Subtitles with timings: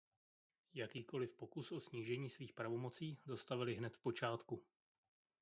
[0.73, 4.63] Jakýkoliv pokus o snížení svých pravomocí zastavili hned v počátku.